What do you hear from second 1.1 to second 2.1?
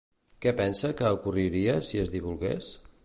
ocorreria si